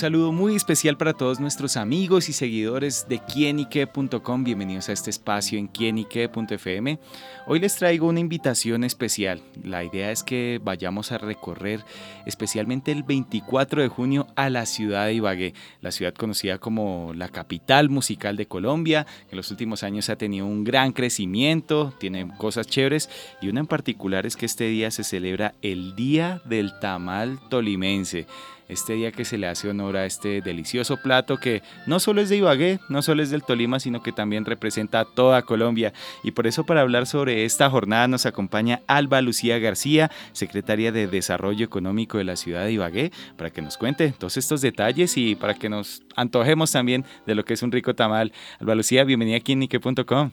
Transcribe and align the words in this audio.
saludo 0.00 0.32
muy 0.32 0.56
especial 0.56 0.96
para 0.96 1.12
todos 1.12 1.40
nuestros 1.40 1.76
amigos 1.76 2.30
y 2.30 2.32
seguidores 2.32 3.06
de 3.06 3.18
quienique.com. 3.18 4.44
Bienvenidos 4.44 4.88
a 4.88 4.92
este 4.92 5.10
espacio 5.10 5.58
en 5.58 5.68
quienique.fm. 5.68 6.98
Hoy 7.46 7.60
les 7.60 7.76
traigo 7.76 8.08
una 8.08 8.18
invitación 8.18 8.82
especial. 8.84 9.42
La 9.62 9.84
idea 9.84 10.10
es 10.10 10.22
que 10.22 10.58
vayamos 10.64 11.12
a 11.12 11.18
recorrer 11.18 11.84
especialmente 12.24 12.92
el 12.92 13.02
24 13.02 13.82
de 13.82 13.88
junio 13.88 14.26
a 14.36 14.48
la 14.48 14.64
ciudad 14.64 15.04
de 15.04 15.12
Ibagué, 15.12 15.52
la 15.82 15.92
ciudad 15.92 16.14
conocida 16.14 16.56
como 16.56 17.12
la 17.14 17.28
capital 17.28 17.90
musical 17.90 18.38
de 18.38 18.46
Colombia, 18.46 19.06
en 19.30 19.36
los 19.36 19.50
últimos 19.50 19.82
años 19.82 20.08
ha 20.08 20.16
tenido 20.16 20.46
un 20.46 20.64
gran 20.64 20.92
crecimiento, 20.92 21.92
tiene 22.00 22.26
cosas 22.38 22.66
chéveres 22.66 23.10
y 23.42 23.50
una 23.50 23.60
en 23.60 23.66
particular 23.66 24.24
es 24.24 24.36
que 24.36 24.46
este 24.46 24.64
día 24.64 24.90
se 24.90 25.04
celebra 25.04 25.52
el 25.60 25.94
Día 25.94 26.40
del 26.46 26.78
Tamal 26.80 27.38
Tolimense 27.50 28.26
este 28.70 28.94
día 28.94 29.12
que 29.12 29.24
se 29.24 29.38
le 29.38 29.46
hace 29.46 29.68
honor 29.68 29.96
a 29.96 30.06
este 30.06 30.40
delicioso 30.40 30.96
plato 30.96 31.38
que 31.38 31.62
no 31.86 32.00
solo 32.00 32.20
es 32.20 32.28
de 32.28 32.36
Ibagué, 32.36 32.80
no 32.88 33.02
solo 33.02 33.22
es 33.22 33.30
del 33.30 33.42
Tolima, 33.42 33.80
sino 33.80 34.02
que 34.02 34.12
también 34.12 34.44
representa 34.44 35.00
a 35.00 35.04
toda 35.04 35.42
Colombia. 35.42 35.92
Y 36.22 36.30
por 36.32 36.46
eso 36.46 36.64
para 36.64 36.80
hablar 36.80 37.06
sobre 37.06 37.44
esta 37.44 37.68
jornada 37.70 38.08
nos 38.08 38.26
acompaña 38.26 38.80
Alba 38.86 39.20
Lucía 39.20 39.58
García, 39.58 40.10
secretaria 40.32 40.92
de 40.92 41.06
Desarrollo 41.06 41.64
Económico 41.64 42.18
de 42.18 42.24
la 42.24 42.36
ciudad 42.36 42.64
de 42.64 42.72
Ibagué, 42.72 43.12
para 43.36 43.50
que 43.50 43.62
nos 43.62 43.76
cuente 43.76 44.12
todos 44.16 44.36
estos 44.36 44.60
detalles 44.60 45.16
y 45.16 45.34
para 45.34 45.54
que 45.54 45.68
nos 45.68 46.02
antojemos 46.20 46.70
también 46.70 47.04
de 47.26 47.34
lo 47.34 47.44
que 47.44 47.54
es 47.54 47.62
un 47.62 47.72
rico 47.72 47.94
tamal. 47.94 48.32
Alba 48.60 48.74
Lucía, 48.74 49.04
bienvenida 49.04 49.36
aquí 49.38 49.52
en 49.52 49.60
Nike.com. 49.60 50.30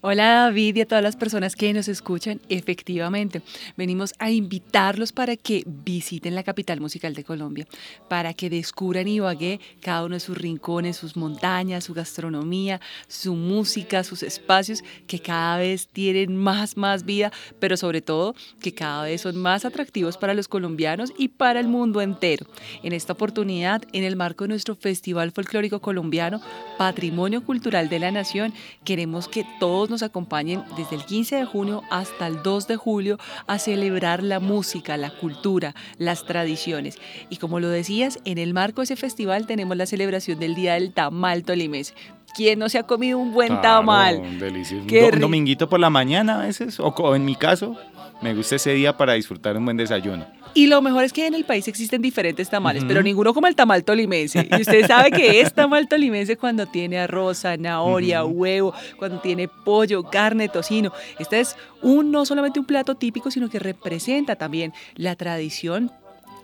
Hola 0.00 0.24
David 0.26 0.76
y 0.76 0.80
a 0.82 0.86
todas 0.86 1.02
las 1.02 1.16
personas 1.16 1.56
que 1.56 1.72
nos 1.72 1.88
escuchan. 1.88 2.40
Efectivamente, 2.48 3.42
venimos 3.76 4.14
a 4.18 4.30
invitarlos 4.30 5.12
para 5.12 5.36
que 5.36 5.64
visiten 5.66 6.34
la 6.34 6.42
capital 6.42 6.80
musical 6.80 7.14
de 7.14 7.24
Colombia, 7.24 7.66
para 8.08 8.34
que 8.34 8.50
descubran 8.50 9.08
Ibagué, 9.08 9.60
cada 9.80 10.04
uno 10.04 10.14
de 10.14 10.20
sus 10.20 10.36
rincones, 10.36 10.96
sus 10.96 11.16
montañas, 11.16 11.84
su 11.84 11.94
gastronomía, 11.94 12.80
su 13.08 13.34
música, 13.34 14.04
sus 14.04 14.22
espacios, 14.22 14.84
que 15.06 15.18
cada 15.18 15.58
vez 15.58 15.88
tienen 15.88 16.36
más, 16.36 16.76
más 16.76 17.04
vida, 17.04 17.32
pero 17.58 17.76
sobre 17.76 18.02
todo 18.02 18.34
que 18.60 18.74
cada 18.74 19.04
vez 19.04 19.22
son 19.22 19.36
más 19.36 19.64
atractivos 19.64 20.16
para 20.16 20.34
los 20.34 20.48
colombianos 20.48 21.12
y 21.18 21.28
para 21.28 21.60
el 21.60 21.68
mundo 21.68 22.00
entero. 22.00 22.46
En 22.82 22.92
esta 22.92 23.14
oportunidad, 23.14 23.82
en 23.92 24.04
el 24.04 24.16
marco 24.16 24.44
de 24.44 24.48
nuestro 24.48 24.74
Festival 24.74 25.23
Folclórico 25.32 25.80
Colombiano, 25.80 26.40
Patrimonio 26.78 27.44
Cultural 27.44 27.88
de 27.88 27.98
la 27.98 28.10
Nación, 28.10 28.52
queremos 28.84 29.28
que 29.28 29.46
todos 29.60 29.90
nos 29.90 30.02
acompañen 30.02 30.62
desde 30.76 30.96
el 30.96 31.04
15 31.04 31.36
de 31.36 31.44
junio 31.44 31.82
hasta 31.90 32.26
el 32.26 32.42
2 32.42 32.68
de 32.68 32.76
julio 32.76 33.18
a 33.46 33.58
celebrar 33.58 34.22
la 34.22 34.40
música, 34.40 34.96
la 34.96 35.10
cultura, 35.10 35.74
las 35.98 36.24
tradiciones. 36.24 36.98
Y 37.30 37.36
como 37.36 37.60
lo 37.60 37.68
decías, 37.68 38.18
en 38.24 38.38
el 38.38 38.54
marco 38.54 38.80
de 38.80 38.84
ese 38.84 38.96
festival 38.96 39.46
tenemos 39.46 39.76
la 39.76 39.86
celebración 39.86 40.38
del 40.38 40.54
Día 40.54 40.74
del 40.74 40.92
Tamal 40.92 41.44
Tolimense. 41.44 41.94
¿Quién 42.34 42.58
no 42.58 42.68
se 42.68 42.78
ha 42.78 42.82
comido 42.82 43.18
un 43.18 43.32
buen 43.32 43.60
tamal? 43.60 44.38
Delicioso. 44.38 44.84
un 45.12 45.20
dominguito 45.20 45.68
por 45.68 45.80
la 45.80 45.90
mañana 45.90 46.40
a 46.40 46.46
veces, 46.46 46.78
o 46.80 47.14
en 47.14 47.24
mi 47.24 47.36
caso, 47.36 47.76
me 48.20 48.34
gusta 48.34 48.56
ese 48.56 48.72
día 48.72 48.96
para 48.96 49.14
disfrutar 49.14 49.56
un 49.56 49.64
buen 49.64 49.76
desayuno. 49.76 50.26
Y 50.54 50.68
lo 50.68 50.80
mejor 50.80 51.02
es 51.02 51.12
que 51.12 51.26
en 51.26 51.34
el 51.34 51.44
país 51.44 51.66
existen 51.66 52.00
diferentes 52.00 52.48
tamales, 52.48 52.84
pero 52.84 53.02
ninguno 53.02 53.34
como 53.34 53.48
el 53.48 53.56
tamal 53.56 53.82
tolimense. 53.82 54.48
Y 54.50 54.60
usted 54.60 54.86
sabe 54.86 55.10
que 55.10 55.40
es 55.40 55.52
tamal 55.52 55.88
tolimense 55.88 56.36
cuando 56.36 56.66
tiene 56.66 56.98
arroz, 56.98 57.40
zanahoria, 57.40 58.24
huevo, 58.24 58.72
cuando 58.96 59.18
tiene 59.18 59.48
pollo, 59.48 60.04
carne, 60.04 60.48
tocino. 60.48 60.92
Este 61.18 61.40
es 61.40 61.56
un, 61.82 62.12
no 62.12 62.24
solamente 62.24 62.60
un 62.60 62.66
plato 62.66 62.94
típico, 62.94 63.32
sino 63.32 63.50
que 63.50 63.58
representa 63.58 64.36
también 64.36 64.72
la 64.94 65.16
tradición 65.16 65.90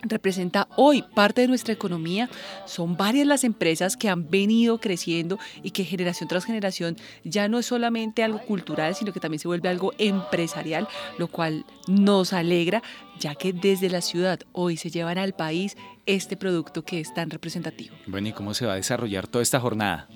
representa 0.02 0.68
hoy 0.76 1.04
parte 1.14 1.42
de 1.42 1.48
nuestra 1.48 1.74
economía. 1.74 2.28
Son 2.66 2.96
varias 2.96 3.26
las 3.26 3.44
empresas 3.44 3.96
que 3.96 4.08
han 4.08 4.30
venido 4.30 4.78
creciendo 4.78 5.38
y 5.62 5.70
que 5.70 5.84
generación 5.84 6.28
tras 6.28 6.44
generación 6.44 6.96
ya 7.24 7.48
no 7.48 7.58
es 7.58 7.66
solamente 7.66 8.22
algo 8.22 8.40
cultural, 8.40 8.94
sino 8.94 9.12
que 9.12 9.20
también 9.20 9.40
se 9.40 9.48
vuelve 9.48 9.68
algo 9.68 9.92
empresarial, 9.98 10.88
lo 11.18 11.28
cual 11.28 11.64
nos 11.86 12.32
alegra, 12.32 12.82
ya 13.18 13.34
que 13.34 13.52
desde 13.52 13.90
la 13.90 14.00
ciudad 14.00 14.40
hoy 14.52 14.76
se 14.76 14.90
llevan 14.90 15.18
al 15.18 15.34
país 15.34 15.76
este 16.06 16.36
producto 16.36 16.82
que 16.82 17.00
es 17.00 17.12
tan 17.14 17.30
representativo. 17.30 17.94
Bueno, 18.06 18.28
¿y 18.28 18.32
cómo 18.32 18.54
se 18.54 18.66
va 18.66 18.72
a 18.72 18.76
desarrollar 18.76 19.26
toda 19.26 19.42
esta 19.42 19.60
jornada? 19.60 20.08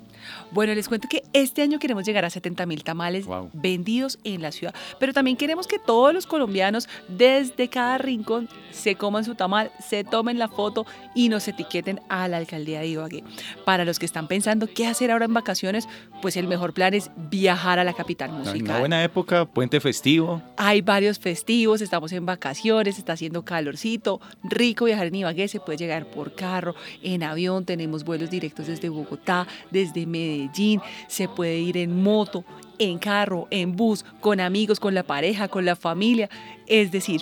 Bueno, 0.51 0.73
les 0.73 0.87
cuento 0.87 1.07
que 1.07 1.23
este 1.33 1.61
año 1.61 1.79
queremos 1.79 2.05
llegar 2.05 2.25
a 2.25 2.29
70 2.29 2.65
mil 2.65 2.83
tamales 2.83 3.25
vendidos 3.53 4.19
en 4.23 4.41
la 4.41 4.51
ciudad, 4.51 4.73
pero 4.99 5.13
también 5.13 5.37
queremos 5.37 5.67
que 5.67 5.79
todos 5.79 6.13
los 6.13 6.25
colombianos 6.25 6.87
desde 7.07 7.69
cada 7.69 7.97
rincón 7.97 8.49
se 8.71 8.95
coman 8.95 9.25
su 9.25 9.35
tamal, 9.35 9.71
se 9.79 10.03
tomen 10.03 10.39
la 10.39 10.47
foto 10.47 10.85
y 11.13 11.29
nos 11.29 11.47
etiqueten 11.47 12.01
a 12.09 12.27
la 12.27 12.37
alcaldía 12.37 12.79
de 12.79 12.87
Ibagué. 12.87 13.23
Para 13.65 13.85
los 13.85 13.99
que 13.99 14.05
están 14.05 14.27
pensando 14.27 14.67
qué 14.67 14.87
hacer 14.87 15.11
ahora 15.11 15.25
en 15.25 15.33
vacaciones, 15.33 15.87
pues 16.21 16.37
el 16.37 16.47
mejor 16.47 16.73
plan 16.73 16.93
es 16.93 17.11
viajar 17.29 17.79
a 17.79 17.83
la 17.83 17.93
capital 17.93 18.31
musical. 18.31 18.61
Una 18.61 18.79
buena 18.79 19.03
época, 19.03 19.45
puente 19.45 19.79
festivo. 19.79 20.41
Hay 20.57 20.81
varios 20.81 21.19
festivos, 21.19 21.81
estamos 21.81 22.11
en 22.11 22.25
vacaciones, 22.25 22.97
está 22.97 23.13
haciendo 23.13 23.43
calorcito, 23.43 24.21
rico 24.43 24.85
viajar 24.85 25.07
en 25.07 25.15
Ibagué, 25.15 25.47
se 25.47 25.59
puede 25.59 25.77
llegar 25.77 26.05
por 26.07 26.35
carro, 26.35 26.75
en 27.01 27.23
avión, 27.23 27.65
tenemos 27.65 28.03
vuelos 28.03 28.29
directos 28.29 28.67
desde 28.67 28.89
Bogotá, 28.89 29.47
desde 29.71 30.04
Medellín, 30.05 30.81
se 31.07 31.27
puede 31.27 31.57
ir 31.59 31.77
en 31.77 32.01
moto, 32.01 32.43
en 32.79 32.99
carro, 32.99 33.47
en 33.51 33.75
bus, 33.75 34.05
con 34.19 34.39
amigos, 34.39 34.79
con 34.79 34.93
la 34.93 35.03
pareja, 35.03 35.47
con 35.47 35.65
la 35.65 35.75
familia. 35.75 36.29
Es 36.67 36.91
decir, 36.91 37.21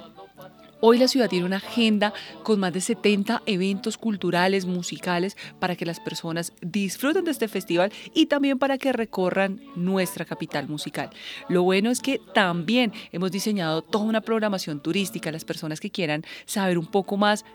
Hoy 0.85 0.97
la 0.97 1.07
ciudad 1.07 1.29
tiene 1.29 1.45
una 1.45 1.55
agenda 1.55 2.11
con 2.43 2.59
más 2.59 2.73
de 2.73 2.81
70 2.81 3.43
eventos 3.45 3.97
culturales, 3.97 4.65
musicales, 4.65 5.37
para 5.57 5.77
que 5.77 5.85
las 5.85 6.01
personas 6.01 6.51
disfruten 6.59 7.23
de 7.23 7.31
este 7.31 7.47
festival 7.47 7.93
y 8.13 8.25
también 8.25 8.59
para 8.59 8.77
que 8.77 8.91
recorran 8.91 9.61
nuestra 9.77 10.25
capital 10.25 10.67
musical. 10.67 11.09
Lo 11.47 11.63
bueno 11.63 11.89
es 11.89 12.01
que 12.01 12.19
también 12.33 12.91
hemos 13.13 13.31
diseñado 13.31 13.81
toda 13.81 14.03
una 14.03 14.19
programación 14.19 14.81
turística. 14.81 15.31
Las 15.31 15.45
personas 15.45 15.79
que 15.79 15.89
quieran 15.89 16.25
saber 16.45 16.77
un 16.77 16.87
poco 16.87 17.15
más 17.15 17.45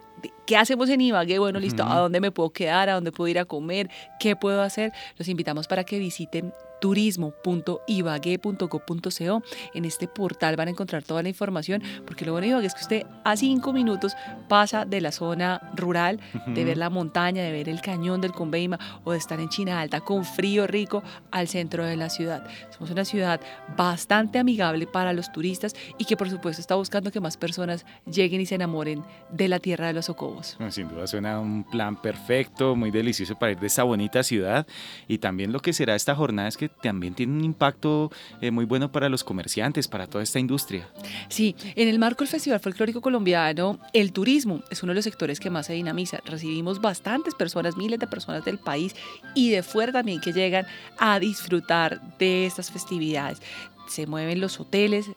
qué 0.46 0.56
hacemos 0.56 0.88
en 0.88 1.00
Ibagué, 1.00 1.38
bueno, 1.38 1.60
listo, 1.60 1.84
a 1.84 1.98
dónde 1.98 2.20
me 2.20 2.30
puedo 2.30 2.50
quedar, 2.50 2.88
a 2.88 2.94
dónde 2.94 3.12
puedo 3.12 3.28
ir 3.28 3.38
a 3.38 3.44
comer, 3.44 3.90
qué 4.18 4.36
puedo 4.36 4.62
hacer, 4.62 4.92
los 5.16 5.28
invitamos 5.28 5.66
para 5.66 5.84
que 5.84 5.98
visiten 5.98 6.52
turismo.ibagué.co.co. 6.80 9.42
En 9.74 9.84
este 9.84 10.08
portal 10.08 10.56
van 10.56 10.68
a 10.68 10.70
encontrar 10.70 11.02
toda 11.02 11.22
la 11.22 11.28
información, 11.28 11.82
porque 12.06 12.24
lo 12.24 12.32
bueno 12.32 12.46
de 12.46 12.50
Ibagué 12.50 12.66
es 12.66 12.74
que 12.74 12.82
usted 12.82 13.06
a 13.24 13.36
cinco 13.36 13.72
minutos 13.72 14.16
pasa 14.48 14.84
de 14.84 15.00
la 15.00 15.10
zona 15.12 15.70
rural, 15.74 16.20
de 16.46 16.64
ver 16.64 16.76
la 16.78 16.90
montaña, 16.90 17.42
de 17.42 17.52
ver 17.52 17.68
el 17.68 17.80
cañón 17.80 18.20
del 18.20 18.32
Conveima 18.32 18.78
o 19.04 19.12
de 19.12 19.18
estar 19.18 19.38
en 19.40 19.48
China 19.48 19.80
Alta 19.80 20.00
con 20.00 20.24
frío 20.24 20.66
rico 20.66 21.04
al 21.30 21.46
centro 21.48 21.84
de 21.84 21.96
la 21.96 22.10
ciudad. 22.10 22.44
Somos 22.70 22.90
una 22.90 23.04
ciudad 23.04 23.40
bastante 23.76 24.38
amigable 24.38 24.86
para 24.86 25.12
los 25.12 25.30
turistas 25.32 25.74
y 25.98 26.04
que 26.04 26.16
por 26.16 26.30
supuesto 26.30 26.60
está 26.60 26.76
buscando 26.76 27.10
que 27.10 27.20
más 27.20 27.36
personas 27.36 27.84
lleguen 28.10 28.40
y 28.40 28.46
se 28.46 28.54
enamoren 28.54 29.04
de 29.30 29.48
la 29.48 29.58
tierra 29.58 29.88
de 29.88 29.94
los 29.94 30.07
ocobos. 30.08 30.56
Sin 30.70 30.88
duda 30.88 31.06
suena 31.06 31.40
un 31.40 31.64
plan 31.64 32.00
perfecto, 32.00 32.76
muy 32.76 32.90
delicioso 32.90 33.38
para 33.38 33.52
ir 33.52 33.58
de 33.58 33.66
esta 33.66 33.82
bonita 33.82 34.22
ciudad 34.22 34.66
y 35.06 35.18
también 35.18 35.52
lo 35.52 35.60
que 35.60 35.72
será 35.72 35.94
esta 35.94 36.14
jornada 36.14 36.48
es 36.48 36.56
que 36.56 36.68
también 36.68 37.14
tiene 37.14 37.32
un 37.32 37.44
impacto 37.44 38.10
eh, 38.40 38.50
muy 38.50 38.64
bueno 38.64 38.90
para 38.92 39.08
los 39.08 39.24
comerciantes, 39.24 39.88
para 39.88 40.06
toda 40.06 40.24
esta 40.24 40.38
industria. 40.38 40.88
Sí, 41.28 41.54
en 41.74 41.88
el 41.88 41.98
marco 41.98 42.24
del 42.24 42.28
Festival 42.28 42.60
Folclórico 42.60 43.00
Colombiano, 43.00 43.78
el 43.92 44.12
turismo 44.12 44.62
es 44.70 44.82
uno 44.82 44.92
de 44.92 44.96
los 44.96 45.04
sectores 45.04 45.40
que 45.40 45.50
más 45.50 45.66
se 45.66 45.72
dinamiza. 45.72 46.18
Recibimos 46.24 46.80
bastantes 46.80 47.34
personas, 47.34 47.76
miles 47.76 47.98
de 47.98 48.06
personas 48.06 48.44
del 48.44 48.58
país 48.58 48.94
y 49.34 49.50
de 49.50 49.62
fuera 49.62 49.92
también 49.92 50.20
que 50.20 50.32
llegan 50.32 50.66
a 50.98 51.18
disfrutar 51.18 52.18
de 52.18 52.46
estas 52.46 52.70
festividades 52.70 53.40
se 53.88 54.06
mueven 54.06 54.40
los 54.40 54.60
hoteles, 54.60 55.10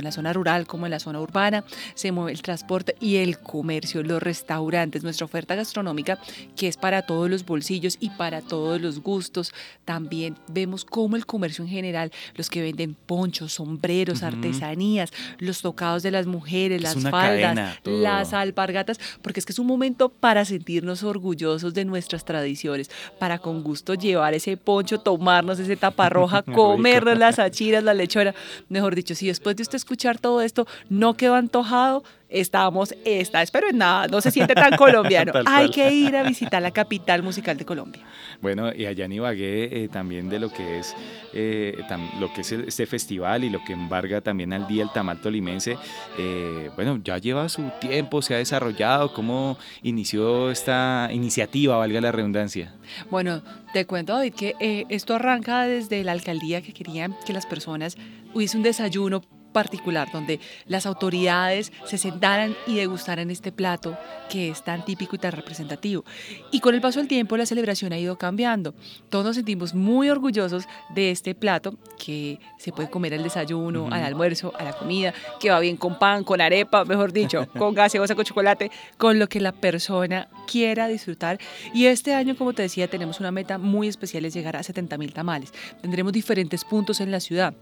en 0.00 0.04
la 0.04 0.12
zona 0.12 0.32
rural 0.32 0.66
como 0.66 0.86
en 0.86 0.90
la 0.90 1.00
zona 1.00 1.20
urbana, 1.20 1.64
se 1.94 2.12
mueve 2.12 2.32
el 2.32 2.42
transporte 2.42 2.96
y 3.00 3.16
el 3.16 3.38
comercio, 3.38 4.02
los 4.02 4.22
restaurantes, 4.22 5.02
nuestra 5.02 5.24
oferta 5.24 5.54
gastronómica 5.54 6.18
que 6.56 6.68
es 6.68 6.76
para 6.76 7.02
todos 7.02 7.30
los 7.30 7.44
bolsillos 7.44 7.96
y 8.00 8.10
para 8.10 8.40
todos 8.40 8.80
los 8.80 9.00
gustos. 9.00 9.52
También 9.84 10.36
vemos 10.48 10.84
cómo 10.84 11.16
el 11.16 11.26
comercio 11.26 11.64
en 11.64 11.70
general, 11.70 12.12
los 12.34 12.50
que 12.50 12.62
venden 12.62 12.94
ponchos, 12.94 13.54
sombreros, 13.54 14.22
artesanías, 14.22 15.12
los 15.38 15.62
tocados 15.62 16.02
de 16.02 16.10
las 16.10 16.26
mujeres, 16.26 16.82
las 16.82 16.96
faldas, 17.02 17.78
las 17.84 18.32
alpargatas, 18.32 18.98
porque 19.22 19.40
es 19.40 19.46
que 19.46 19.52
es 19.52 19.58
un 19.58 19.66
momento 19.66 20.08
para 20.08 20.44
sentirnos 20.44 21.02
orgullosos 21.02 21.74
de 21.74 21.84
nuestras 21.84 22.24
tradiciones, 22.24 22.90
para 23.18 23.38
con 23.38 23.62
gusto 23.62 23.94
llevar 23.94 24.34
ese 24.34 24.56
poncho, 24.56 25.00
tomarnos 25.00 25.58
ese 25.58 25.76
taparroja, 25.76 26.42
comernos 26.42 27.18
las 27.18 27.38
achiras, 27.38 27.82
la 27.82 27.94
lechora. 27.94 28.34
Mejor 28.68 28.94
dicho, 28.94 29.14
si 29.14 29.26
después 29.26 29.56
de 29.56 29.62
usted 29.62 29.76
escuchar 29.86 30.18
todo 30.18 30.42
esto, 30.42 30.66
no 30.88 31.14
quedó 31.14 31.36
antojado, 31.36 32.02
estamos, 32.28 32.92
está, 33.04 33.40
espero 33.42 33.68
en 33.68 33.78
nada, 33.78 34.08
no 34.08 34.20
se 34.20 34.32
siente 34.32 34.52
tan 34.54 34.76
colombiano. 34.76 35.32
Hay 35.46 35.70
que 35.70 35.92
ir 35.92 36.16
a 36.16 36.24
visitar 36.24 36.60
la 36.60 36.72
capital 36.72 37.22
musical 37.22 37.56
de 37.56 37.64
Colombia. 37.64 38.02
Bueno, 38.42 38.72
y 38.74 38.86
allá 38.86 39.04
en 39.04 39.12
Ibagué 39.12 39.84
eh, 39.84 39.88
también 39.88 40.28
de 40.28 40.40
lo 40.40 40.52
que 40.52 40.80
es 40.80 40.96
eh, 41.34 41.78
lo 42.18 42.32
que 42.32 42.40
es 42.40 42.50
este 42.50 42.86
festival 42.86 43.44
y 43.44 43.50
lo 43.50 43.62
que 43.64 43.74
embarga 43.74 44.20
también 44.20 44.52
al 44.52 44.66
día 44.66 44.82
el 44.82 44.90
tamal 44.90 45.20
tolimense, 45.20 45.78
eh, 46.18 46.68
bueno, 46.74 47.00
ya 47.04 47.18
lleva 47.18 47.48
su 47.48 47.70
tiempo, 47.80 48.22
se 48.22 48.34
ha 48.34 48.38
desarrollado, 48.38 49.14
¿cómo 49.14 49.56
inició 49.82 50.50
esta 50.50 51.08
iniciativa, 51.12 51.76
valga 51.76 52.00
la 52.00 52.10
redundancia? 52.10 52.74
Bueno, 53.08 53.40
te 53.72 53.86
cuento, 53.86 54.14
David, 54.14 54.34
que 54.34 54.84
esto 54.88 55.14
arranca 55.14 55.62
desde 55.62 56.02
la 56.02 56.10
alcaldía 56.10 56.60
que 56.60 56.72
querían 56.72 57.14
que 57.24 57.32
las 57.32 57.46
personas 57.46 57.96
hubiese 58.34 58.56
un 58.56 58.64
desayuno 58.64 59.22
particular 59.56 60.12
donde 60.12 60.38
las 60.66 60.84
autoridades 60.84 61.72
se 61.86 61.96
sentaran 61.96 62.54
y 62.66 62.76
degustaran 62.76 63.30
este 63.30 63.52
plato 63.52 63.96
que 64.28 64.50
es 64.50 64.62
tan 64.62 64.84
típico 64.84 65.16
y 65.16 65.18
tan 65.18 65.32
representativo. 65.32 66.04
Y 66.50 66.60
con 66.60 66.74
el 66.74 66.82
paso 66.82 66.98
del 66.98 67.08
tiempo 67.08 67.38
la 67.38 67.46
celebración 67.46 67.94
ha 67.94 67.98
ido 67.98 68.18
cambiando. 68.18 68.74
Todos 69.08 69.24
nos 69.24 69.36
sentimos 69.36 69.74
muy 69.74 70.10
orgullosos 70.10 70.66
de 70.94 71.10
este 71.10 71.34
plato 71.34 71.78
que 71.98 72.38
se 72.58 72.70
puede 72.70 72.90
comer 72.90 73.14
al 73.14 73.22
desayuno, 73.22 73.88
al 73.90 74.04
almuerzo, 74.04 74.52
a 74.58 74.62
la 74.62 74.74
comida, 74.74 75.14
que 75.40 75.48
va 75.48 75.58
bien 75.58 75.78
con 75.78 75.98
pan, 75.98 76.22
con 76.22 76.42
arepa, 76.42 76.84
mejor 76.84 77.14
dicho, 77.14 77.48
con 77.58 77.72
gaseosa, 77.72 78.14
con 78.14 78.26
chocolate, 78.26 78.70
con 78.98 79.18
lo 79.18 79.26
que 79.26 79.40
la 79.40 79.52
persona 79.52 80.28
quiera 80.46 80.86
disfrutar. 80.86 81.38
Y 81.72 81.86
este 81.86 82.12
año, 82.12 82.36
como 82.36 82.52
te 82.52 82.60
decía, 82.60 82.88
tenemos 82.88 83.20
una 83.20 83.30
meta 83.30 83.56
muy 83.56 83.88
especial, 83.88 84.26
es 84.26 84.34
llegar 84.34 84.54
a 84.54 84.62
70 84.62 84.98
mil 84.98 85.14
tamales. 85.14 85.50
Tendremos 85.80 86.12
diferentes 86.12 86.62
puntos 86.62 87.00
en 87.00 87.10
la 87.10 87.20
ciudad. 87.20 87.54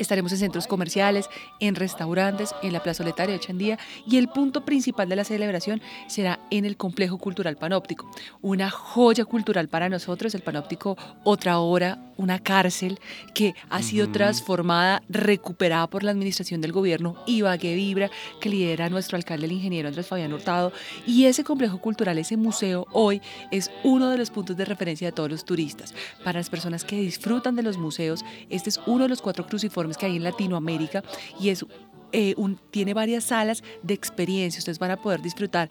Estaremos 0.00 0.32
en 0.32 0.38
centros 0.38 0.66
comerciales, 0.66 1.28
en 1.60 1.74
restaurantes, 1.74 2.54
en 2.62 2.72
la 2.72 2.82
plazoleta 2.82 3.26
de 3.26 3.34
Ochandía 3.34 3.78
y 4.06 4.16
el 4.16 4.28
punto 4.28 4.64
principal 4.64 5.10
de 5.10 5.16
la 5.16 5.24
celebración 5.24 5.82
será 6.08 6.40
en 6.50 6.64
el 6.64 6.78
Complejo 6.78 7.18
Cultural 7.18 7.58
Panóptico. 7.58 8.10
Una 8.40 8.70
joya 8.70 9.26
cultural 9.26 9.68
para 9.68 9.90
nosotros, 9.90 10.34
el 10.34 10.40
Panóptico, 10.40 10.96
otra 11.22 11.58
hora, 11.58 11.98
una 12.16 12.38
cárcel 12.38 12.98
que 13.34 13.54
ha 13.68 13.82
sido 13.82 14.10
transformada, 14.10 15.02
recuperada 15.10 15.86
por 15.88 16.02
la 16.02 16.12
administración 16.12 16.62
del 16.62 16.72
gobierno 16.72 17.16
Ibagué 17.26 17.74
Vibra, 17.74 18.10
que 18.40 18.48
lidera 18.48 18.88
nuestro 18.88 19.16
alcalde, 19.16 19.46
el 19.46 19.52
ingeniero 19.52 19.88
Andrés 19.88 20.06
Fabián 20.06 20.32
Hurtado. 20.32 20.72
Y 21.06 21.26
ese 21.26 21.44
complejo 21.44 21.78
cultural, 21.78 22.16
ese 22.16 22.38
museo, 22.38 22.86
hoy 22.92 23.20
es 23.50 23.70
uno 23.84 24.08
de 24.08 24.16
los 24.16 24.30
puntos 24.30 24.56
de 24.56 24.64
referencia 24.64 25.08
de 25.08 25.12
todos 25.12 25.30
los 25.30 25.44
turistas. 25.44 25.94
Para 26.24 26.38
las 26.38 26.48
personas 26.48 26.84
que 26.84 26.96
disfrutan 26.96 27.54
de 27.54 27.62
los 27.62 27.76
museos, 27.76 28.24
este 28.48 28.70
es 28.70 28.80
uno 28.86 29.04
de 29.04 29.10
los 29.10 29.20
cuatro 29.20 29.46
cruciformes 29.46 29.89
que 29.96 30.06
hay 30.06 30.16
en 30.16 30.24
Latinoamérica 30.24 31.02
y 31.38 31.50
es 31.50 31.64
eh, 32.12 32.34
un, 32.36 32.58
tiene 32.70 32.94
varias 32.94 33.24
salas 33.24 33.62
de 33.82 33.94
experiencia. 33.94 34.58
Ustedes 34.58 34.78
van 34.78 34.90
a 34.90 34.96
poder 34.96 35.22
disfrutar 35.22 35.70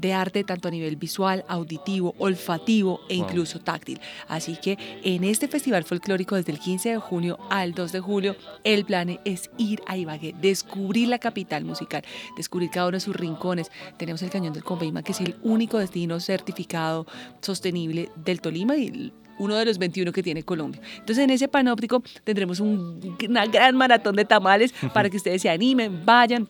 de 0.00 0.14
arte 0.14 0.44
tanto 0.44 0.68
a 0.68 0.70
nivel 0.70 0.96
visual, 0.96 1.44
auditivo, 1.46 2.14
olfativo 2.18 3.00
e 3.08 3.16
incluso 3.16 3.60
táctil. 3.60 4.00
Así 4.28 4.56
que 4.56 4.78
en 5.04 5.24
este 5.24 5.46
festival 5.46 5.84
folclórico 5.84 6.36
desde 6.36 6.52
el 6.52 6.58
15 6.58 6.90
de 6.90 6.96
junio 6.96 7.38
al 7.50 7.74
2 7.74 7.92
de 7.92 8.00
julio, 8.00 8.36
el 8.64 8.86
plan 8.86 9.20
es 9.24 9.50
ir 9.58 9.82
a 9.86 9.98
Ibagué, 9.98 10.34
descubrir 10.40 11.08
la 11.08 11.18
capital 11.18 11.64
musical, 11.64 12.02
descubrir 12.36 12.70
cada 12.70 12.88
uno 12.88 12.96
de 12.96 13.00
sus 13.00 13.14
rincones. 13.14 13.70
Tenemos 13.98 14.22
el 14.22 14.30
Cañón 14.30 14.54
del 14.54 14.64
Conveima, 14.64 15.02
que 15.02 15.12
es 15.12 15.20
el 15.20 15.36
único 15.42 15.78
destino 15.78 16.18
certificado 16.18 17.06
sostenible 17.42 18.08
del 18.16 18.40
Tolima 18.40 18.76
y 18.76 19.12
uno 19.40 19.56
de 19.56 19.64
los 19.64 19.78
21 19.78 20.12
que 20.12 20.22
tiene 20.22 20.42
Colombia. 20.42 20.80
Entonces 20.98 21.24
en 21.24 21.30
ese 21.30 21.48
panóptico 21.48 22.02
tendremos 22.24 22.60
una 22.60 23.46
gran 23.46 23.74
maratón 23.76 24.14
de 24.16 24.24
tamales 24.24 24.72
para 24.92 25.08
que 25.08 25.16
ustedes 25.16 25.42
se 25.42 25.48
animen, 25.48 26.04
vayan, 26.04 26.48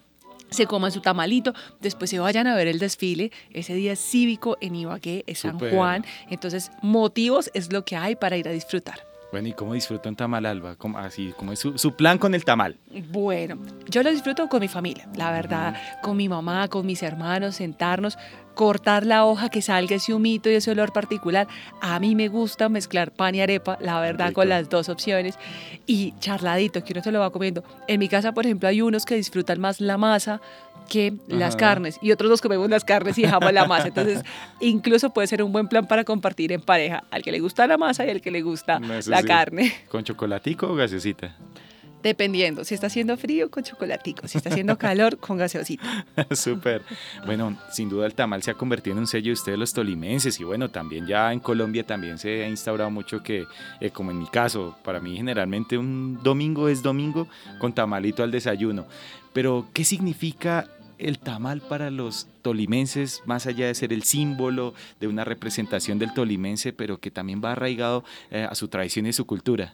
se 0.51 0.67
coman 0.67 0.91
su 0.91 1.01
tamalito, 1.01 1.55
después 1.81 2.11
se 2.11 2.19
vayan 2.19 2.49
a 2.49 2.57
ver 2.57 2.67
el 2.67 2.81
desfile, 2.81 3.31
ese 3.53 3.75
día 3.75 3.95
cívico 3.95 4.59
en 4.61 4.75
Ibagué, 4.75 5.23
es 5.27 5.41
San 5.41 5.59
Juan, 5.59 6.05
entonces 6.29 6.73
motivos 6.83 7.51
es 7.55 7.73
lo 7.73 7.85
que 7.85 7.97
hay 7.97 8.17
para 8.17 8.37
ir 8.37 8.49
a 8.49 8.53
disfrutar. 8.53 9.11
Bueno, 9.31 9.47
¿y 9.47 9.53
cómo 9.53 9.75
disfruta 9.75 10.09
un 10.09 10.17
tamal, 10.17 10.45
Alba? 10.45 10.77
así, 10.97 11.33
¿Cómo 11.37 11.53
es 11.53 11.61
su, 11.61 11.93
plan 11.93 12.19
con 12.19 12.35
el 12.35 12.45
tamal? 12.45 12.77
Bueno, 13.13 13.59
yo 13.89 14.03
lo 14.03 14.11
disfruto 14.11 14.49
con 14.49 14.59
mi 14.61 14.67
familia, 14.67 15.09
la 15.15 15.31
verdad, 15.31 15.77
con 16.03 16.17
mi 16.17 16.29
mamá, 16.29 16.67
con 16.67 16.85
mis 16.85 17.01
hermanos, 17.05 17.55
sentarnos, 17.55 18.19
cortar 18.61 19.07
la 19.07 19.25
hoja, 19.25 19.49
que 19.49 19.63
salga 19.63 19.97
ese 19.97 20.13
humito 20.13 20.51
y 20.51 20.55
ese 20.55 20.71
olor 20.71 20.93
particular. 20.93 21.49
A 21.81 21.99
mí 21.99 22.15
me 22.15 22.29
gusta 22.29 22.69
mezclar 22.69 23.11
pan 23.11 23.35
y 23.35 23.41
arepa, 23.41 23.79
la 23.81 23.99
verdad, 24.03 24.35
con 24.35 24.51
las 24.51 24.69
dos 24.69 24.91
opciones. 24.91 25.39
Y 25.87 26.13
charladito, 26.21 26.85
que 26.85 26.93
uno 26.93 27.03
se 27.03 27.11
lo 27.11 27.21
va 27.21 27.31
comiendo. 27.31 27.65
En 27.89 27.99
mi 27.99 28.07
casa, 28.07 28.33
por 28.33 28.45
ejemplo, 28.45 28.69
hay 28.69 28.83
unos 28.83 29.07
que 29.07 29.15
disfrutan 29.15 29.61
más 29.61 29.81
la 29.81 29.97
masa 29.97 30.43
que 30.91 31.15
las 31.29 31.57
carnes 31.57 31.99
y 32.03 32.13
otros 32.13 32.29
dos 32.29 32.43
comemos 32.43 32.69
las 32.69 32.85
carnes 32.85 33.17
y 33.17 33.23
dejamos 33.23 33.51
la 33.51 33.65
masa. 33.65 33.89
Entonces, 33.89 34.23
incluso 34.61 35.09
puede 35.09 35.27
ser 35.27 35.43
un 35.43 35.53
buen 35.53 35.67
plan 35.67 35.87
para 35.87 36.05
compartir 36.05 36.53
en 36.53 36.61
pareja, 36.61 37.05
al 37.11 37.23
que 37.23 37.33
le 37.33 37.41
gusta 37.41 37.67
la 37.67 37.79
masa 37.79 38.05
y 38.05 38.11
al 38.11 38.21
que 38.21 38.31
le 38.31 38.43
gusta 38.43 38.79
la 38.79 39.23
carne. 39.23 39.73
¿Con 39.89 40.05
chocolatico 40.05 40.67
o 40.67 40.75
gaseosita? 40.75 41.35
Dependiendo, 42.03 42.65
si 42.65 42.75
está 42.75 42.87
haciendo 42.87 43.17
frío, 43.17 43.51
con 43.51 43.63
chocolatico, 43.63 44.27
si 44.27 44.39
está 44.39 44.51
haciendo 44.51 44.79
calor, 44.79 45.19
con 45.19 45.37
gaseosita. 45.37 46.07
Súper. 46.31 46.83
Bueno, 47.27 47.59
sin 47.71 47.89
duda 47.89 48.07
el 48.07 48.15
tamal 48.15 48.43
se 48.43 48.51
ha 48.51 48.55
convertido 48.55 48.95
en 48.95 49.01
un 49.01 49.07
sello 49.07 49.27
de 49.27 49.33
ustedes 49.33 49.59
los 49.59 49.73
tolimenses 49.73 50.39
y 50.41 50.45
bueno, 50.45 50.71
también 50.71 51.07
ya 51.07 51.33
en 51.33 51.41
Colombia 51.41 51.85
también 51.85 52.19
se 52.19 52.45
ha 52.45 52.49
instaurado 52.49 52.91
mucho 52.91 53.23
que, 53.23 53.47
eh, 53.81 53.91
como 53.91 54.11
en 54.11 54.19
mi 54.19 54.27
caso, 54.27 54.77
para 54.83 55.01
mí 55.01 55.17
generalmente 55.17 55.77
un 55.77 56.21
domingo 56.23 56.69
es 56.69 56.83
domingo 56.83 57.29
con 57.59 57.75
tamalito 57.75 58.23
al 58.23 58.31
desayuno. 58.31 58.87
Pero, 59.33 59.69
¿qué 59.73 59.85
significa 59.85 60.67
el 60.99 61.19
tamal 61.19 61.63
para 61.63 61.91
los 61.91 62.29
tolimenses, 62.41 63.23
más 63.27 63.47
allá 63.47 63.67
de 63.67 63.75
ser 63.75 63.93
el 63.93 64.03
símbolo 64.03 64.75
de 65.01 65.09
una 65.09 65.25
representación 65.25 65.99
del 65.99 66.13
tolimense, 66.13 66.73
pero 66.73 66.99
que 66.99 67.11
también 67.11 67.41
va 67.45 67.53
arraigado 67.53 68.05
eh, 68.31 68.47
a 68.49 68.55
su 68.55 68.69
tradición 68.69 69.07
y 69.07 69.13
su 69.13 69.27
cultura? 69.27 69.73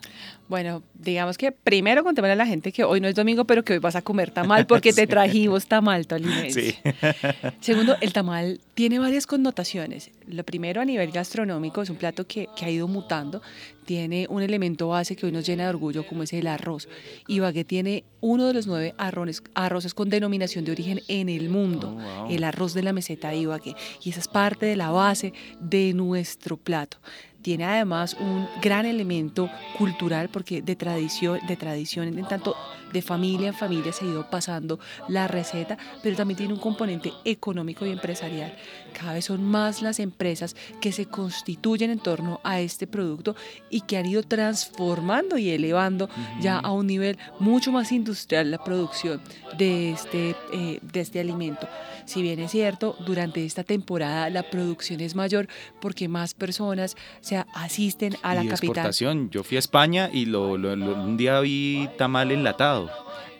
Bueno, 0.48 0.82
digamos 0.94 1.38
que 1.38 1.52
primero 1.52 2.04
contémosle 2.04 2.32
a 2.32 2.36
la 2.36 2.46
gente 2.46 2.72
que 2.72 2.84
hoy 2.84 3.00
no 3.00 3.08
es 3.08 3.14
domingo, 3.14 3.44
pero 3.44 3.64
que 3.64 3.74
hoy 3.74 3.78
vas 3.78 3.96
a 3.96 4.02
comer 4.02 4.30
tamal 4.30 4.66
porque 4.66 4.92
te 4.92 5.06
trajimos 5.06 5.66
tamal 5.66 6.06
tolimense. 6.06 6.78
Segundo, 7.60 7.96
el 8.00 8.12
tamal 8.12 8.60
tiene 8.74 8.98
varias 8.98 9.26
connotaciones. 9.26 10.10
Lo 10.26 10.44
primero 10.44 10.80
a 10.80 10.84
nivel 10.84 11.10
gastronómico 11.10 11.82
es 11.82 11.90
un 11.90 11.96
plato 11.96 12.26
que, 12.26 12.48
que 12.56 12.64
ha 12.64 12.70
ido 12.70 12.86
mutando, 12.88 13.42
tiene 13.86 14.26
un 14.28 14.42
elemento 14.42 14.88
base 14.88 15.16
que 15.16 15.26
hoy 15.26 15.32
nos 15.32 15.46
llena 15.46 15.62
de 15.62 15.70
orgullo 15.70 16.06
como 16.06 16.24
es 16.24 16.32
el 16.32 16.48
arroz. 16.48 16.88
Ibagué 17.28 17.64
tiene 17.64 18.04
uno 18.20 18.46
de 18.48 18.52
los 18.52 18.66
nueve 18.66 18.94
arroces, 18.98 19.42
arroces 19.54 19.94
con 19.94 20.10
denominación 20.10 20.64
de 20.64 20.72
origen 20.72 21.00
en 21.08 21.28
el 21.28 21.48
mundo. 21.48 21.96
Oh, 21.96 22.28
el 22.28 22.44
arroz 22.44 22.55
de 22.56 22.82
la 22.82 22.92
meseta 22.92 23.30
de 23.30 23.36
Ibagué. 23.36 23.76
Y 24.02 24.10
esa 24.10 24.20
es 24.20 24.28
parte 24.28 24.66
de 24.66 24.76
la 24.76 24.90
base 24.90 25.32
de 25.60 25.92
nuestro 25.92 26.56
plato 26.56 26.98
tiene 27.46 27.64
además 27.64 28.16
un 28.18 28.48
gran 28.60 28.86
elemento 28.86 29.48
cultural 29.78 30.28
porque 30.28 30.62
de 30.62 30.74
tradición, 30.74 31.38
de 31.46 31.54
tradición 31.54 32.08
en 32.08 32.26
tanto 32.26 32.56
de 32.92 33.02
familia 33.02 33.48
en 33.48 33.54
familia 33.54 33.92
se 33.92 34.04
ha 34.04 34.08
ido 34.08 34.28
pasando 34.28 34.78
la 35.08 35.28
receta, 35.28 35.76
pero 36.02 36.16
también 36.16 36.38
tiene 36.38 36.54
un 36.54 36.60
componente 36.60 37.12
económico 37.24 37.86
y 37.86 37.90
empresarial. 37.90 38.56
Cada 38.98 39.14
vez 39.14 39.26
son 39.26 39.44
más 39.44 39.82
las 39.82 40.00
empresas 40.00 40.56
que 40.80 40.92
se 40.92 41.06
constituyen 41.06 41.90
en 41.90 41.98
torno 41.98 42.40
a 42.42 42.60
este 42.60 42.86
producto 42.86 43.36
y 43.70 43.82
que 43.82 43.98
han 43.98 44.06
ido 44.06 44.22
transformando 44.22 45.38
y 45.38 45.50
elevando 45.50 46.08
ya 46.40 46.58
a 46.58 46.72
un 46.72 46.86
nivel 46.86 47.18
mucho 47.38 47.70
más 47.70 47.92
industrial 47.92 48.50
la 48.50 48.64
producción 48.64 49.20
de 49.58 49.92
este, 49.92 50.34
eh, 50.52 50.80
de 50.80 51.00
este 51.00 51.20
alimento. 51.20 51.68
Si 52.06 52.22
bien 52.22 52.38
es 52.38 52.52
cierto, 52.52 52.96
durante 53.04 53.44
esta 53.44 53.64
temporada 53.64 54.30
la 54.30 54.44
producción 54.44 55.00
es 55.00 55.14
mayor 55.14 55.48
porque 55.80 56.08
más 56.08 56.34
personas 56.34 56.96
se 57.20 57.35
asisten 57.52 58.16
a 58.22 58.34
la 58.34 58.44
y 58.44 58.48
capital. 58.48 58.68
Exportación. 58.68 59.30
Yo 59.30 59.42
fui 59.42 59.56
a 59.56 59.60
España 59.60 60.08
y 60.12 60.26
lo, 60.26 60.52
un 60.52 61.16
día 61.16 61.40
vi 61.40 61.88
tamal 61.98 62.30
enlatado. 62.30 62.90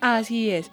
Así 0.00 0.50
es 0.50 0.70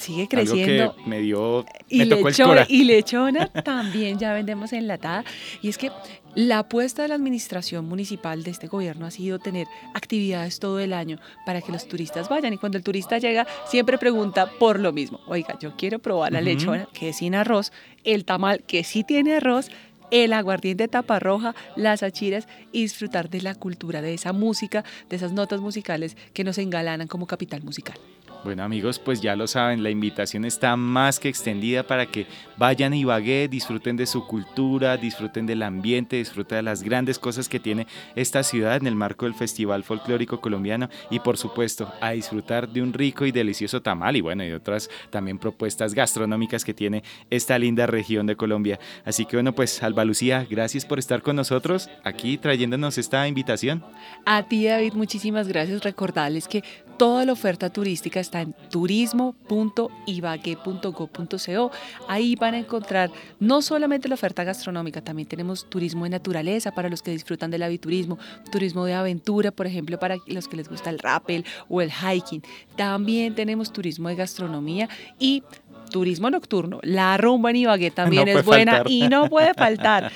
sigue 0.00 0.26
creciendo. 0.28 0.82
Algo 0.82 0.96
que 0.96 1.08
me 1.08 1.20
dio, 1.20 1.64
y, 1.88 2.08
tocó 2.08 2.28
lechona, 2.28 2.66
y 2.68 2.84
lechona 2.84 3.46
también 3.48 4.18
ya 4.18 4.32
vendemos 4.32 4.72
enlatada. 4.72 5.24
Y 5.62 5.68
es 5.68 5.78
que 5.78 5.92
la 6.34 6.60
apuesta 6.60 7.02
de 7.02 7.08
la 7.08 7.14
administración 7.14 7.86
municipal 7.86 8.42
de 8.42 8.50
este 8.50 8.66
gobierno 8.66 9.06
ha 9.06 9.10
sido 9.10 9.38
tener 9.38 9.66
actividades 9.94 10.58
todo 10.58 10.80
el 10.80 10.92
año 10.92 11.18
para 11.46 11.60
que 11.60 11.70
los 11.72 11.86
turistas 11.86 12.28
vayan. 12.28 12.52
Y 12.52 12.58
cuando 12.58 12.78
el 12.78 12.84
turista 12.84 13.18
llega, 13.18 13.46
siempre 13.66 13.98
pregunta 13.98 14.50
por 14.58 14.80
lo 14.80 14.92
mismo. 14.92 15.20
Oiga, 15.26 15.58
yo 15.60 15.76
quiero 15.76 15.98
probar 15.98 16.32
la 16.32 16.40
lechona, 16.40 16.88
que 16.92 17.10
es 17.10 17.16
sin 17.16 17.34
arroz, 17.34 17.72
el 18.04 18.24
tamal, 18.24 18.62
que 18.64 18.84
sí 18.84 19.04
tiene 19.04 19.36
arroz, 19.36 19.70
el 20.10 20.32
aguardiente 20.32 20.88
tapa 20.88 21.18
roja, 21.18 21.54
las 21.76 22.02
achiras 22.02 22.48
y 22.72 22.82
disfrutar 22.82 23.30
de 23.30 23.42
la 23.42 23.54
cultura, 23.54 24.02
de 24.02 24.14
esa 24.14 24.32
música, 24.32 24.84
de 25.08 25.16
esas 25.16 25.32
notas 25.32 25.60
musicales 25.60 26.16
que 26.32 26.44
nos 26.44 26.58
engalanan 26.58 27.08
como 27.08 27.26
capital 27.26 27.62
musical. 27.62 27.98
Bueno 28.42 28.62
amigos, 28.62 28.98
pues 28.98 29.20
ya 29.20 29.36
lo 29.36 29.46
saben, 29.46 29.82
la 29.82 29.90
invitación 29.90 30.46
está 30.46 30.74
más 30.74 31.20
que 31.20 31.28
extendida 31.28 31.82
para 31.82 32.06
que 32.06 32.26
vayan 32.56 32.94
a 32.94 32.96
Ibagué, 32.96 33.48
disfruten 33.48 33.98
de 33.98 34.06
su 34.06 34.26
cultura, 34.26 34.96
disfruten 34.96 35.44
del 35.44 35.62
ambiente, 35.62 36.16
disfruten 36.16 36.56
de 36.56 36.62
las 36.62 36.82
grandes 36.82 37.18
cosas 37.18 37.50
que 37.50 37.60
tiene 37.60 37.86
esta 38.16 38.42
ciudad 38.42 38.76
en 38.76 38.86
el 38.86 38.94
marco 38.94 39.26
del 39.26 39.34
Festival 39.34 39.84
Folclórico 39.84 40.40
Colombiano 40.40 40.88
y 41.10 41.20
por 41.20 41.36
supuesto 41.36 41.92
a 42.00 42.12
disfrutar 42.12 42.66
de 42.66 42.80
un 42.80 42.94
rico 42.94 43.26
y 43.26 43.32
delicioso 43.32 43.82
tamal 43.82 44.16
y 44.16 44.22
bueno, 44.22 44.42
y 44.42 44.52
otras 44.52 44.88
también 45.10 45.38
propuestas 45.38 45.92
gastronómicas 45.92 46.64
que 46.64 46.72
tiene 46.72 47.04
esta 47.28 47.58
linda 47.58 47.86
región 47.86 48.26
de 48.26 48.36
Colombia. 48.36 48.80
Así 49.04 49.26
que 49.26 49.36
bueno, 49.36 49.54
pues 49.54 49.82
Alba 49.82 50.06
Lucía, 50.06 50.46
gracias 50.48 50.86
por 50.86 50.98
estar 50.98 51.20
con 51.20 51.36
nosotros 51.36 51.90
aquí 52.04 52.38
trayéndonos 52.38 52.96
esta 52.96 53.28
invitación. 53.28 53.84
A 54.24 54.44
ti 54.44 54.64
David, 54.64 54.94
muchísimas 54.94 55.46
gracias. 55.46 55.84
Recordarles 55.84 56.48
que 56.48 56.64
toda 57.00 57.24
la 57.24 57.32
oferta 57.32 57.70
turística 57.70 58.20
en 58.38 58.54
turismo.ibague.go.co. 58.70 61.70
Ahí 62.08 62.36
van 62.36 62.54
a 62.54 62.58
encontrar 62.58 63.10
no 63.38 63.62
solamente 63.62 64.08
la 64.08 64.14
oferta 64.14 64.44
gastronómica, 64.44 65.00
también 65.00 65.28
tenemos 65.28 65.68
turismo 65.68 66.04
de 66.04 66.10
naturaleza 66.10 66.72
para 66.72 66.88
los 66.88 67.02
que 67.02 67.10
disfrutan 67.10 67.50
del 67.50 67.62
aviturismo, 67.62 68.18
turismo 68.50 68.84
de 68.84 68.94
aventura, 68.94 69.50
por 69.50 69.66
ejemplo, 69.66 69.98
para 69.98 70.16
los 70.26 70.48
que 70.48 70.56
les 70.56 70.68
gusta 70.68 70.90
el 70.90 70.98
rappel 70.98 71.44
o 71.68 71.80
el 71.80 71.90
hiking. 71.90 72.42
También 72.76 73.34
tenemos 73.34 73.72
turismo 73.72 74.08
de 74.08 74.14
gastronomía 74.14 74.88
y 75.18 75.42
turismo 75.90 76.30
nocturno. 76.30 76.78
La 76.82 77.16
rumba 77.16 77.50
en 77.50 77.56
Ibagué 77.56 77.90
también 77.90 78.28
es 78.28 78.44
buena 78.44 78.82
y 78.86 79.08
no 79.08 79.28
puede 79.28 79.54
faltar. 79.54 80.12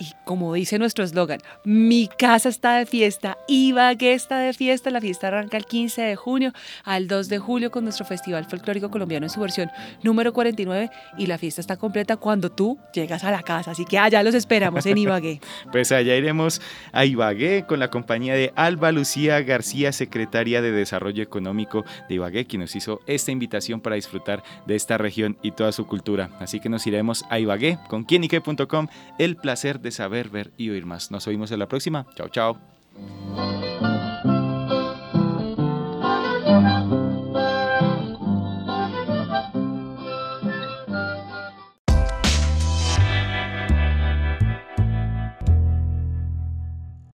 Y 0.00 0.12
como 0.28 0.52
dice 0.52 0.78
nuestro 0.78 1.04
eslogan, 1.04 1.40
mi 1.64 2.06
casa 2.06 2.50
está 2.50 2.76
de 2.76 2.84
fiesta, 2.84 3.38
Ibagué 3.48 4.12
está 4.12 4.38
de 4.40 4.52
fiesta. 4.52 4.90
La 4.90 5.00
fiesta 5.00 5.28
arranca 5.28 5.56
el 5.56 5.64
15 5.64 6.02
de 6.02 6.16
junio 6.16 6.52
al 6.84 7.08
2 7.08 7.30
de 7.30 7.38
julio 7.38 7.70
con 7.70 7.84
nuestro 7.84 8.04
Festival 8.04 8.44
Folclórico 8.44 8.90
Colombiano 8.90 9.24
en 9.24 9.30
su 9.30 9.40
versión 9.40 9.70
número 10.02 10.34
49 10.34 10.90
y 11.16 11.26
la 11.28 11.38
fiesta 11.38 11.62
está 11.62 11.78
completa 11.78 12.18
cuando 12.18 12.52
tú 12.52 12.78
llegas 12.92 13.24
a 13.24 13.30
la 13.30 13.42
casa. 13.42 13.70
Así 13.70 13.86
que 13.86 13.98
allá 13.98 14.22
los 14.22 14.34
esperamos 14.34 14.84
en 14.84 14.98
Ibagué. 14.98 15.40
pues 15.72 15.92
allá 15.92 16.14
iremos 16.14 16.60
a 16.92 17.06
Ibagué 17.06 17.64
con 17.66 17.78
la 17.78 17.88
compañía 17.88 18.34
de 18.34 18.52
Alba 18.54 18.92
Lucía 18.92 19.40
García, 19.40 19.92
secretaria 19.92 20.60
de 20.60 20.72
Desarrollo 20.72 21.22
Económico 21.22 21.86
de 22.06 22.16
Ibagué, 22.16 22.44
quien 22.44 22.60
nos 22.60 22.76
hizo 22.76 23.00
esta 23.06 23.32
invitación 23.32 23.80
para 23.80 23.96
disfrutar 23.96 24.42
de 24.66 24.76
esta 24.76 24.98
región 24.98 25.38
y 25.42 25.52
toda 25.52 25.72
su 25.72 25.86
cultura. 25.86 26.28
Así 26.38 26.60
que 26.60 26.68
nos 26.68 26.86
iremos 26.86 27.24
a 27.30 27.38
Ibagué 27.38 27.78
con 27.88 28.04
quienique.com. 28.04 28.88
El 29.18 29.36
placer 29.36 29.80
de 29.80 29.90
saber, 30.18 30.30
ver 30.30 30.52
y 30.56 30.70
oír 30.70 30.86
más. 30.86 31.10
Nos 31.10 31.26
oímos 31.26 31.50
en 31.52 31.58
la 31.58 31.68
próxima. 31.68 32.06
Chao, 32.14 32.28
chao. 32.28 33.67